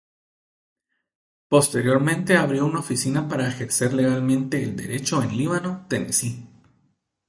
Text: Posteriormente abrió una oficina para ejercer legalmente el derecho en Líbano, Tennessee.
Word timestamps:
Posteriormente 1.47 2.35
abrió 2.35 2.65
una 2.65 2.79
oficina 2.79 3.27
para 3.27 3.47
ejercer 3.47 3.93
legalmente 3.93 4.63
el 4.63 4.75
derecho 4.75 5.21
en 5.21 5.37
Líbano, 5.37 5.85
Tennessee. 5.87 6.43